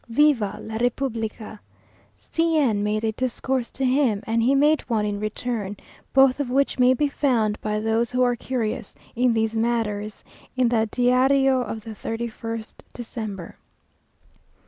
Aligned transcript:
Viva 0.09 0.57
la 0.59 0.77
Republica! 0.77 1.59
C 2.15 2.57
n 2.57 2.81
made 2.83 3.03
a 3.03 3.11
discourse 3.11 3.69
to 3.69 3.85
him, 3.85 4.23
and 4.25 4.41
he 4.41 4.55
made 4.55 4.81
one 4.89 5.05
in 5.05 5.19
return, 5.19 5.77
both 6.11 6.39
of 6.39 6.49
which 6.49 6.79
may 6.79 6.91
be 6.95 7.07
found 7.07 7.61
by 7.61 7.79
those 7.79 8.11
who 8.11 8.23
are 8.23 8.35
curious 8.35 8.95
in 9.15 9.31
these 9.35 9.55
matters, 9.55 10.23
in 10.57 10.69
the 10.69 10.89
Díario 10.91 11.61
of 11.63 11.83
the 11.83 11.91
31st 11.91 12.73
December.... 12.93 13.57